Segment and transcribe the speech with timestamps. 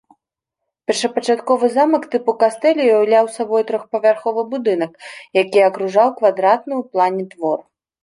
[0.91, 4.91] Першапачатковы замак тыпу кастэль уяўляў сабой трохпавярховы будынак,
[5.43, 7.59] які акружаў квадратны ў плане двор.